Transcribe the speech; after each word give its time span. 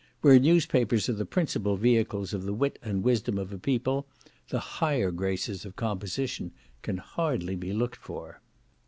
Where 0.21 0.39
newspapers 0.39 1.07
are 1.09 1.13
the 1.13 1.27
principal 1.27 1.77
vehicles 1.77 2.33
of 2.33 2.41
the 2.41 2.55
wit 2.55 2.79
and 2.81 3.03
wisdom 3.03 3.37
of 3.37 3.53
a 3.53 3.59
people, 3.59 4.07
the 4.49 4.59
higher 4.81 5.11
graces 5.11 5.63
of 5.63 5.75
composition 5.75 6.53
can 6.81 6.97
hardly 6.97 7.55
be 7.55 7.71
looked 7.71 7.97
for. 7.97 8.41